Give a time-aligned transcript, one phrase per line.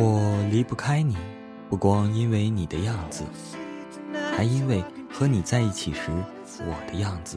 [0.00, 1.16] 我离不开你，
[1.68, 3.24] 不光因为你的样子，
[4.32, 6.12] 还因为和你在一起时
[6.60, 7.36] 我的样子。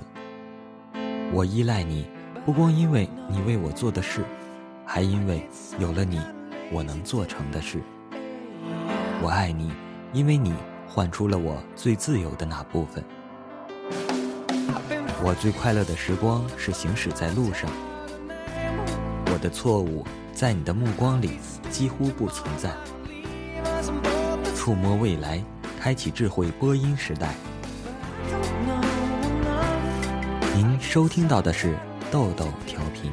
[1.33, 2.07] 我依赖你，
[2.45, 4.23] 不光因为你为我做的事，
[4.85, 5.43] 还因为
[5.79, 6.21] 有了你，
[6.71, 7.81] 我能做成的事。
[9.23, 9.71] 我爱你，
[10.13, 10.53] 因为你
[10.87, 13.03] 唤出了我最自由的那部分。
[15.23, 17.71] 我最快乐的时光是行驶在路上。
[19.33, 20.05] 我的错误
[20.41, 21.33] 在你的目光里
[21.69, 22.75] 几乎不存在。
[24.55, 25.39] 触摸未来，
[25.79, 27.35] 开启智慧播音时代。
[30.55, 31.77] 您收听到的是
[32.09, 33.11] 豆豆调频。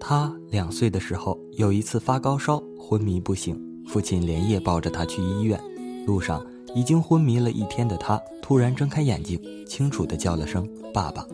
[0.00, 5.60] 他两岁的时候有一次发高烧，昏迷不醒，父亲连夜抱着他去医院。
[6.06, 6.42] 路上，
[6.74, 11.26] 已经昏迷了一天的他突然睁开眼睛，清楚地叫了声“爸爸”。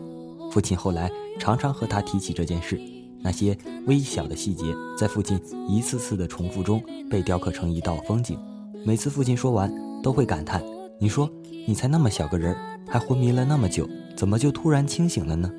[0.55, 2.79] 父亲后来常常和他提起这件事，
[3.19, 5.37] 那些微小的细节在父亲
[5.67, 6.81] 一次次的重复中
[7.11, 8.39] 被雕刻成一道风景。
[8.85, 9.69] 每次父亲说完，
[10.01, 10.63] 都会感叹
[10.97, 11.29] ：“你说，
[11.67, 12.55] 你才那么小个人，
[12.87, 15.51] 还昏迷了那么久，怎么就突然清醒了呢？”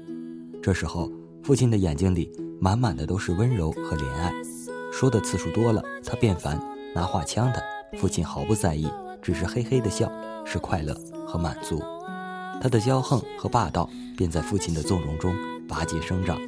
[0.62, 2.33] 这时候，父亲的眼睛里。
[2.58, 4.33] 满满的都是温柔和怜爱，
[4.91, 6.58] 说的次数多了，他变烦，
[6.94, 7.60] 拿话呛他。
[7.98, 8.88] 父亲毫不在意，
[9.20, 10.10] 只是嘿嘿的笑，
[10.47, 11.83] 是快乐和满足。
[12.61, 15.35] 他的骄横和霸道便在父亲的纵容中
[15.69, 16.39] 拔节生长。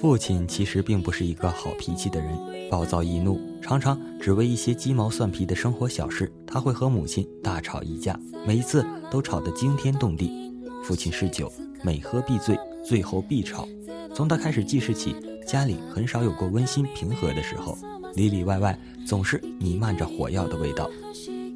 [0.00, 2.30] 父亲其实并不是一个好脾气的人，
[2.70, 10.50] 暴躁易怒，常常只为一些鸡毛蒜皮的生活小事，他会和母亲大吵一架，每一次都吵得惊天动地。
[10.82, 13.66] 父亲嗜酒，每喝必醉，最后必吵。
[14.14, 15.14] 从他开始记事起，
[15.46, 17.76] 家里很少有过温馨平和的时候，
[18.14, 20.90] 里里外外总是弥漫着火药的味道。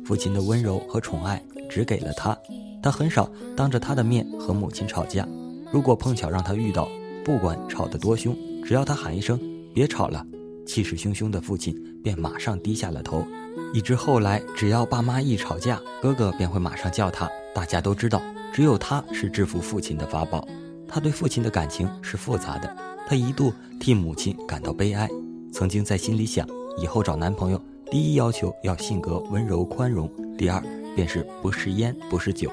[0.04, 2.36] 父亲的温柔和宠爱只给了他，
[2.82, 5.26] 他很少当着他的面和母亲吵架。
[5.72, 6.88] 如果碰巧让他遇到，
[7.24, 9.40] 不管吵得多凶，只要他喊一声
[9.74, 10.24] “别吵了”，
[10.66, 13.26] 气势汹汹的父亲便马上低下了头。
[13.72, 17.28] 以至后来，只要爸妈一吵架，哥哥便会马上叫他。
[17.54, 18.22] 大家都知道。
[18.52, 20.46] 只有他是制服父亲的法宝，
[20.94, 22.76] 他对父亲的感情是复杂的。
[23.08, 25.10] 他一度替母亲感到悲哀，
[25.52, 26.46] 曾经在心里想：
[26.78, 27.60] 以后找男朋友，
[27.90, 30.62] 第一要求要性格温柔宽容，第二
[30.94, 32.48] 便是不食烟不食酒。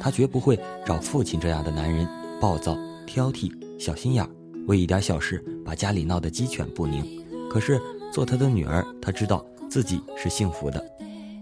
[0.00, 2.08] 他绝不会找父亲这样的男人，
[2.40, 2.74] 暴躁、
[3.06, 4.30] 挑剔、小心眼儿，
[4.66, 7.22] 为一点小事把家里闹得鸡犬不宁。
[7.50, 7.78] 可是
[8.10, 10.82] 做他的女儿，他知道自己是幸福的，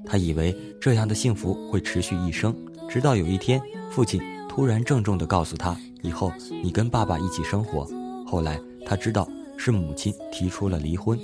[0.04, 2.52] 他以为这样的幸福会持续一生，
[2.88, 3.62] 直到有一天。
[3.92, 7.88] 父亲突然郑重地告诉他：“以后你跟爸爸一起生活。”
[8.26, 11.16] 后来他知道是母亲提出了离婚。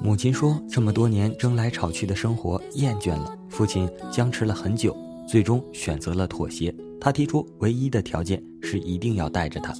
[0.00, 4.96] 母亲说：“这么多年争来吵去的生活厌倦了。”父亲僵持了很久，
[5.26, 6.72] 最终选择了妥协。
[7.00, 9.74] 他提出唯一的条件是一定要带着他。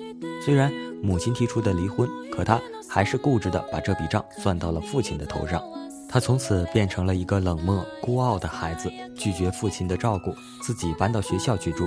[0.45, 5.63] 虽然母亲提出的离婚，可他还是固执地把这笔账算到了父亲的头上。
[6.09, 11.87] 他从此变成了一个冷漠孤傲的孩子，拒绝父亲的照顾，自己搬到学校去住。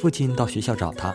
[0.00, 1.14] 父亲到学校找他，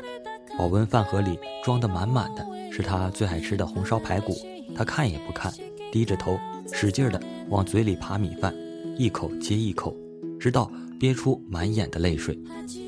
[0.60, 4.38] 保温饭盒里装得满满的，是他最爱吃的红烧排骨。
[4.76, 5.52] 他看也不看，
[5.92, 6.38] 低着头，
[6.72, 7.20] 使劲地
[7.50, 8.54] 往嘴里扒米饭，
[8.96, 9.96] 一口接一口，
[10.40, 12.38] 直到憋出满眼的泪水。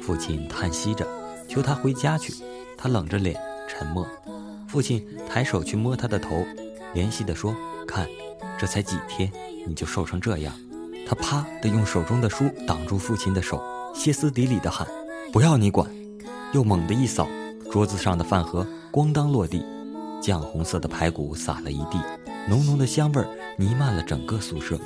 [0.03, 1.03] 父亲叹息着，
[1.47, 2.31] 求他回家去。
[2.77, 3.35] 他冷着脸，
[3.67, 4.07] 沉默。
[4.67, 6.45] 父亲抬手去摸他的头，
[6.93, 7.55] 怜惜地说
[7.87, 8.07] ：“看，
[8.59, 9.31] 这才几天，
[9.65, 10.53] 你就瘦成这样。”
[11.09, 13.59] 他啪地用手中的书挡住父亲的手，
[13.95, 14.87] 歇斯底里地喊。
[15.33, 15.89] 不要你管，
[16.53, 17.27] 又猛地一扫，
[17.69, 19.63] 桌子上的饭盒咣当落地，
[20.21, 22.01] 酱红色的排骨撒了一地，
[22.49, 23.27] 浓浓的香味儿
[23.57, 24.79] 弥漫了整个宿舍。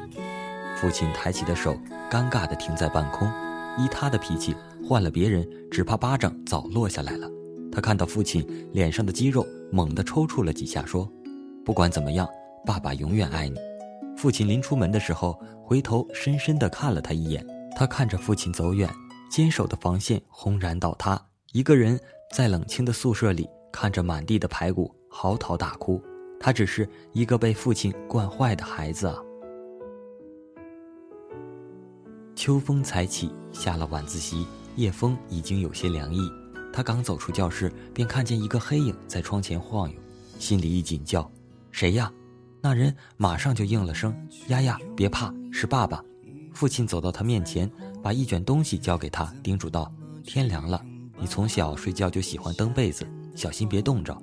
[0.78, 1.78] 父亲抬起的手
[2.10, 3.28] 尴尬地停在半空，
[3.78, 4.56] 依他的脾气，
[4.88, 7.30] 换了别人只怕巴掌早落下来了。
[7.72, 11.08] 他看到父亲脸上的肌肉猛地抽搐了几下，说
[11.64, 12.28] ：“不管怎么样，
[12.66, 13.58] 爸爸永远爱你。”
[14.18, 18.90] 父亲临出门的时候，回头深深地看了他一眼，他看着父亲走远。
[19.32, 21.20] 坚守的防线轰然倒塌，
[21.54, 21.98] 一个人
[22.34, 26.04] 在冷清的宿舍里看着满地的排骨嚎啕大哭。
[26.38, 29.16] 他只是一个被父亲惯坏的孩子啊。
[32.36, 34.46] 秋风才起，下了晚自习，
[34.76, 36.20] 夜风已经有些凉意。
[36.74, 39.98] 他刚走出教室，便看见一个黑影在窗前晃悠，
[40.40, 41.32] 心里一紧，叫
[41.72, 42.12] ：“谁呀？”
[42.60, 44.14] 那人马上就应了声
[44.50, 46.04] ：“丫丫，别怕，是爸爸。”
[46.54, 47.72] 父亲走到他面前。
[48.02, 49.92] 把一卷东西交给他，叮嘱道
[50.26, 50.84] ：“天凉了，
[51.20, 54.16] 你从小睡觉就喜欢蹬被子，小心别冻着。”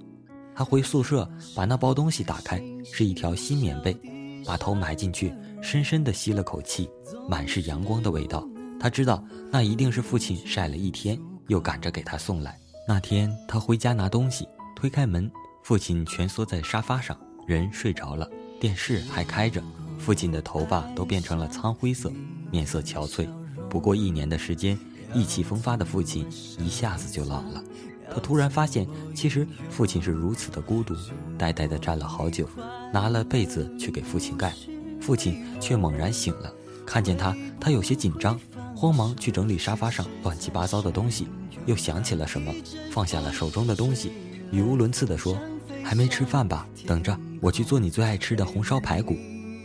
[0.55, 3.97] 他回宿舍，把那包东西打开，是一条新棉被，
[4.45, 5.33] 把头埋进去，
[5.63, 6.91] 深深地吸了口气，
[7.29, 8.45] 满是阳光的味道。
[8.81, 11.17] 他知道那一定是父亲晒了一天，
[11.47, 12.59] 又赶着给他送来。
[12.89, 15.31] 那天他回家拿东西，推开门，
[15.63, 17.17] 父亲蜷缩在沙发上，
[17.47, 18.29] 人睡着了，
[18.59, 19.63] 电视还开着。
[19.97, 22.13] 父亲的头发都变成了苍灰色，
[22.51, 23.29] 面色憔悴。
[23.69, 24.79] 不过一年的时间，
[25.15, 26.27] 意气风发的父亲
[26.59, 27.63] 一下子就老了。
[28.11, 30.95] 他突然发现，其实父亲是如此的孤独，
[31.37, 32.49] 呆呆地站了好久，
[32.93, 34.55] 拿了被子去给父亲盖。
[35.01, 36.53] 父亲却猛然醒了，
[36.87, 38.41] 看见他，他有些紧张，
[38.75, 41.29] 慌忙去整理沙发上乱七八糟的东西，
[41.67, 42.53] 又想起了什么，
[42.91, 44.13] 放下了手中的东西，
[44.51, 45.39] 语无伦次地说
[45.85, 46.67] ：“还没吃饭吧？
[46.87, 49.17] 等着，我去做你最爱吃的红烧排骨。”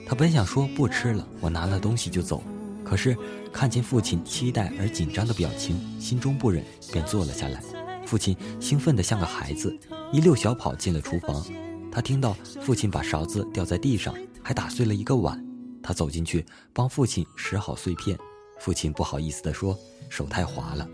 [0.05, 2.43] 他本想说不吃了，我拿了东西就走，
[2.83, 3.17] 可是
[3.51, 7.61] 看见父亲期待而紧张的表情，心中不忍，便坐了下来。
[8.05, 9.77] 父亲兴奋得像个孩子，
[10.11, 11.43] 一溜小跑进了厨房。
[11.91, 15.43] 他听到父亲把勺子掉在地上，还打碎了一个碗。
[15.81, 18.17] 他走进去帮父亲拾好碎片。
[18.59, 19.77] 父亲不好意思地说
[20.09, 20.87] ：“手太滑了。”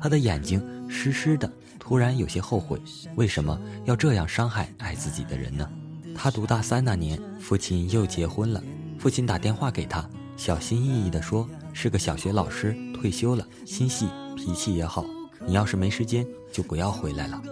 [0.00, 2.80] 他的眼睛湿湿的，突然有些后悔，
[3.16, 5.68] 为什么要这样伤害爱自己的人呢？
[6.14, 8.62] 他读大三那年，父亲又结婚了。
[8.98, 10.08] 父亲打电话给他，
[10.40, 15.04] 小心翼翼地说：“是个小学老师，退休了，心细，脾气也好。
[15.46, 17.42] 你要是没时间，就不要回来了。”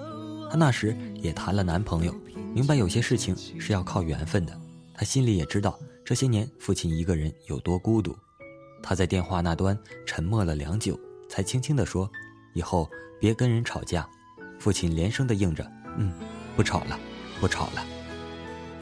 [0.50, 2.14] 她那时也谈了男朋友，
[2.54, 4.58] 明白有些事情是要靠缘分的。
[4.94, 8.16] 她心里也知道这些年父亲一个人有多孤独。
[8.82, 10.98] 她在电话那端沉默了良久，
[11.28, 12.10] 才轻轻地说
[12.56, 12.88] ：“以后
[13.20, 14.08] 别跟人吵架。”
[14.58, 16.10] 父亲连声地应着：“嗯，
[16.56, 16.98] 不吵了，
[17.38, 17.84] 不吵了。”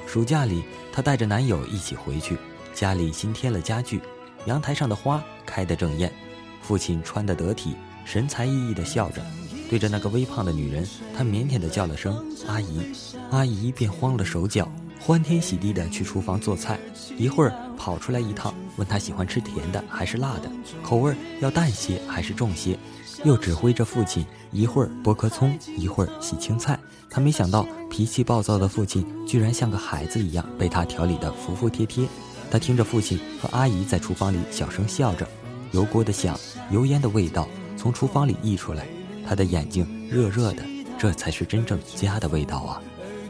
[0.06, 0.62] 暑假里，
[0.92, 2.38] 她带着男友一起回去，
[2.76, 4.02] 家里新添了家具，
[4.44, 6.12] 阳台上的花开得正艳。
[6.60, 7.74] 父亲穿得得体，
[8.04, 9.24] 神采奕奕地笑着，
[9.70, 10.86] 对着那个微胖的女人，
[11.16, 12.92] 他腼腆地叫了声“阿姨”，
[13.32, 14.70] 阿姨便慌了手脚，
[15.00, 16.78] 欢天喜地地去厨房做菜，
[17.16, 20.50] 一会儿跑出来一趟，问他喜欢吃甜的还是辣的，
[20.82, 22.78] 口味要淡些还是重些。
[23.24, 26.78] 又指挥着父亲，一会儿剥颗葱，一会儿洗青菜。
[27.08, 32.06] 他没想到脾气暴躁的父亲居然像个孩子一样，被他调理得服服帖帖。
[32.50, 35.26] 他听着父亲和阿姨在厨房里小声笑着，
[35.72, 36.38] 油锅的响，
[36.70, 38.86] 油烟的味道从厨房里溢出来，
[39.26, 40.62] 他的眼睛热热的，
[40.98, 42.80] 这才是真正家的味道啊！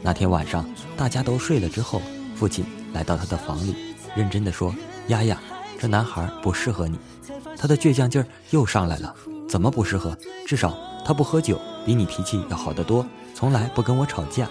[0.01, 0.63] 那天晚上
[0.95, 2.01] 大家都睡了之后，
[2.35, 3.75] 父亲来到他的房里，
[4.15, 4.73] 认真的说
[5.09, 5.37] ：“丫丫，
[5.79, 6.97] 这男孩不适合你。”
[7.57, 9.13] 他的倔强劲儿又上来了。
[9.49, 10.15] 怎么不适合？
[10.45, 14.47] 至少他不喝酒，比你脾气要好得多，从来不跟我吵架。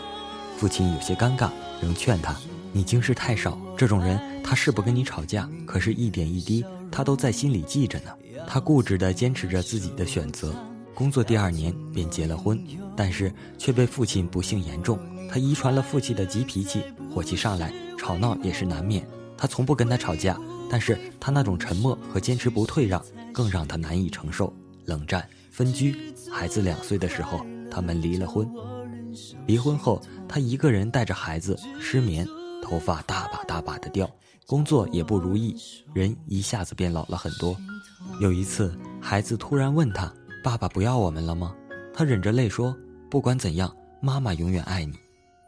[0.56, 1.50] 父亲有些尴尬，
[1.82, 2.34] 仍劝他
[2.72, 8.10] ：“你经事太少，这种人他是不跟你吵架，可是一点一滴他都在心里记着呢。”
[8.48, 10.54] 他固执地坚持着自己的选择，
[10.94, 12.62] 工作第二年便结了婚，
[12.96, 14.98] 但是却被父亲不幸言重。
[15.28, 16.80] 他遗传了父亲的急脾气，
[17.12, 19.04] 火气上来吵闹也是难免。
[19.36, 20.38] 他从不跟他吵架，
[20.70, 24.54] 但是他那种沉默和坚持不退让，更让他难以承受。
[24.84, 28.48] 冷战、分居，孩子两岁的时候，他们离了婚。
[29.46, 32.24] 离婚后，他一个人带着孩子，失眠，
[32.66, 34.10] 头发大把大把的掉，
[34.44, 35.56] 工作也不如意，
[35.94, 37.56] 人一下子变老了很多。
[38.20, 41.54] 有一次，孩子突然问他：“爸爸不要我们了吗？”
[41.94, 42.76] 他忍着泪说
[43.08, 44.98] ：“不管怎样，妈妈永远爱你。”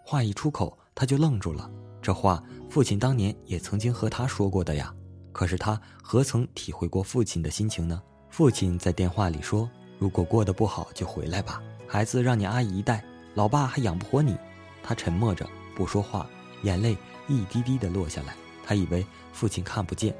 [0.06, 1.68] 话一出口，他就愣住了。
[2.00, 4.94] 这话，父亲当年也曾经和他说过的呀。
[5.32, 8.00] 可是他何曾体会过父亲的心情呢？
[8.30, 9.68] 父亲在电话里说
[9.98, 11.60] ：“如果过得不好，就回来吧。
[11.84, 14.36] 孩子让你阿姨带，老爸还养不活你。”
[14.84, 15.44] 他沉默着
[15.74, 16.24] 不说话，
[16.62, 16.96] 眼泪
[17.26, 18.34] 一滴滴的落下来。
[18.64, 20.14] 他以为父亲看不见。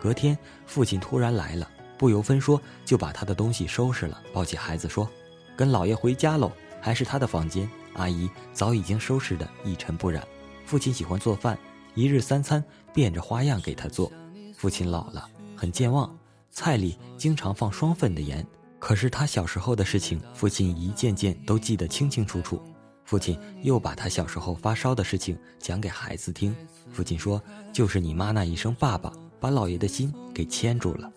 [0.00, 5.08] 隔天，父亲突然来了，不由分说就把他的东西收拾了，抱起孩子说
[5.56, 10.24] ：“跟姥爷回家喽。”还是他的房间，阿姨早已经收拾得一尘不染。
[10.64, 11.58] 父亲喜欢做饭，
[11.94, 12.62] 一日三餐
[12.94, 14.12] 变着花样给他做。
[14.56, 16.16] 父亲老了，很健忘。
[16.52, 18.46] 菜里经常放双份的盐，
[18.78, 22.62] 可是他小时候的事情，父亲一件件都记得清清楚楚。
[23.08, 26.54] 父亲又把他小时候发烧的事情讲给孩子听。
[26.92, 29.10] 父亲说：“就是你妈那一声‘爸爸’，
[29.40, 31.10] 把老爷的心给牵住了。”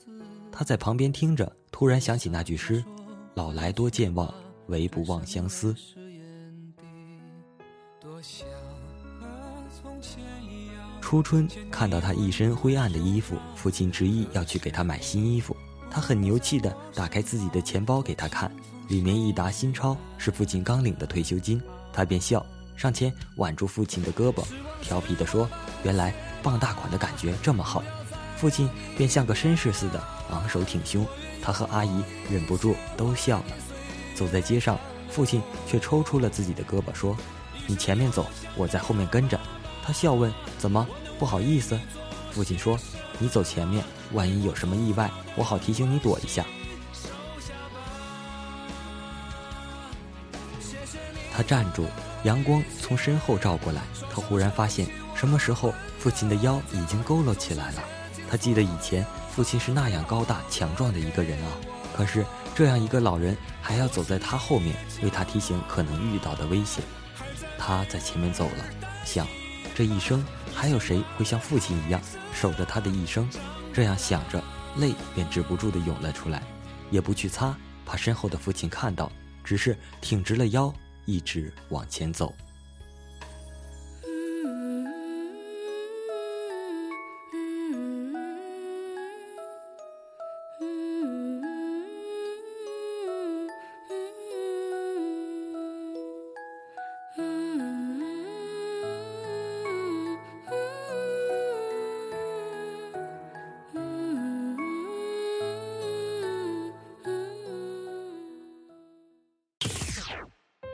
[0.54, 2.82] 他在旁边听着，突然想起那句诗
[3.36, 4.34] ：“老来多健忘，
[4.68, 5.76] 唯不忘相思。”
[11.02, 15.54] 初春看到他一身灰暗的衣服，父亲执意要去给他买新衣服。
[15.90, 18.50] 他很牛气的打开自己的钱包给他看，
[18.88, 21.62] 里面一沓新钞是父亲刚领的退休金。
[21.94, 22.46] 他便笑，
[22.76, 24.44] 上前挽住父亲的胳膊，
[24.82, 25.50] 调皮地说
[25.84, 27.84] ：“原来傍大款的感觉这么好。”
[28.38, 31.06] 父亲便像个绅士似的昂首挺胸。
[31.44, 33.46] 他和阿姨忍不住都笑了。
[34.14, 34.80] 走在街上，
[35.10, 37.18] 父亲却抽出了自己的胳膊说
[37.66, 39.40] ：“你前面走，我在后面跟着。”
[39.84, 41.80] 他笑问：“怎么？”不好意思，
[42.32, 42.78] 父亲说
[43.18, 43.84] ：“你走前面，
[44.14, 46.46] 万一有什么意外，我好提醒你躲一下。”
[51.42, 51.88] 他站住，
[52.24, 53.82] 阳光从身后照过来，
[54.12, 57.84] 他忽然发现，什么时候父亲的腰已经佝偻起来了。
[58.30, 61.52] 他记得以前父亲是那样高大强壮的一个人啊，
[61.98, 66.84] 可是这样一个老人还要走在他后面，为他提醒可能遇到的危险。
[67.58, 68.64] 他在前面走了，
[69.04, 69.26] 想，
[69.74, 72.00] 这一生还有谁会像父亲一样
[72.32, 73.28] 守着他的一生？
[73.74, 74.40] 这样想着，
[74.78, 76.44] 泪便止不住的涌了出来，
[76.92, 79.12] 也不去擦，怕身后的父亲看到，
[79.44, 80.72] 只是挺直了腰，
[81.06, 82.34] 一直往前走。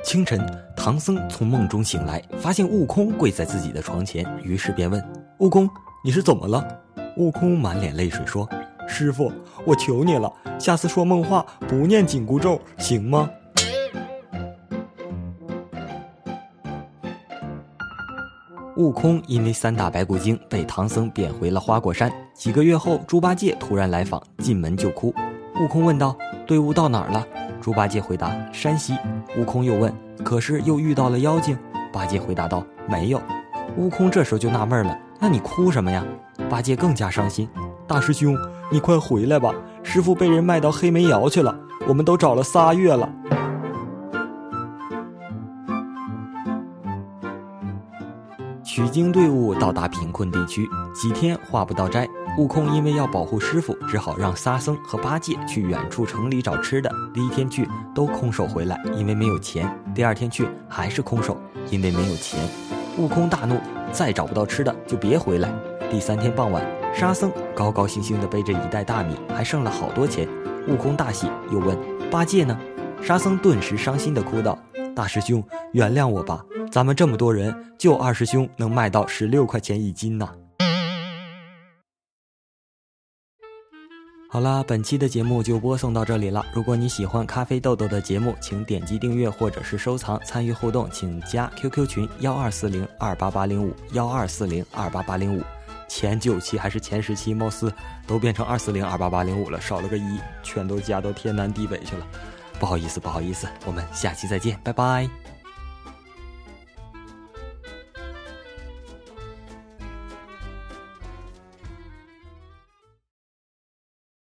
[0.07, 0.39] 清晨，
[0.73, 5.05] 唐僧从梦中醒来，发现悟空跪在自己的床前，于是便问
[5.39, 5.69] ：“悟空，
[6.01, 6.65] 你是怎么了？”
[7.17, 8.47] 悟空满脸泪水说
[8.87, 9.29] ：“师傅，
[9.65, 13.29] 我求你了，下次说梦话不念紧箍咒，行吗？”
[18.77, 22.09] 悟空因为三打白骨精被唐僧贬回了花果山。
[22.33, 25.13] 几个月后，猪八戒突然来访，进门就哭。
[25.59, 26.15] 悟空问道
[26.47, 27.27] ：“队伍到哪儿了？”
[27.67, 28.95] 猪八戒回答：“山西。”
[29.37, 29.93] 悟空又问
[30.23, 31.57] ：“可是又遇到了妖精？”
[31.91, 33.21] 八戒回答道：“没有。”
[33.75, 36.01] 悟空这时候就纳闷了：“那你哭什么呀？”
[36.49, 37.45] 八戒更加伤心
[37.85, 38.33] ：“大师兄，
[38.71, 39.53] 你快回来吧！
[39.83, 41.53] 师傅被人卖到黑煤窑去了，
[41.85, 43.09] 我们都找了仨月了。”
[48.63, 52.07] 取经队伍到达贫困地区，几天化不到斋。
[52.37, 56.91] 悟空因为要保护师傅，只好让沙僧和八戒去远处城里找吃的。
[57.11, 61.35] 第一天去都空手回来，因为没有钱；第二天去还是空手，
[61.71, 62.39] 因为没有钱。
[62.99, 63.59] 悟空大怒，
[63.91, 65.51] 再找不到吃的就别回来。
[65.89, 66.63] 第三天傍晚，
[66.93, 70.27] 沙僧高高兴兴地背着一袋大米，还剩了好多钱。
[70.67, 71.75] 悟空大喜，又问
[72.11, 72.55] 八戒呢？
[73.01, 74.55] 沙僧顿时伤心地哭道
[74.95, 80.29] ：“大师兄，原谅我吧，咱们这么多人，就二师兄能卖到十六块钱一斤呢。”
[84.37, 86.45] 好啦，本期的节目就播送到这里了。
[86.53, 90.21] 如果你喜欢咖啡豆豆的节目，请点击订阅或者是收藏。
[90.23, 95.41] 参与互动，请加 QQ 群幺二四零二八八零五幺二四零二八八零五。
[95.87, 97.73] 前九期还是前十期，貌似
[98.05, 102.05] 都变成二四零二八八零五了，少了个一，全都加到天南地北去了。
[102.59, 105.09] 不好意思，不好意思，我们下期再见，拜拜。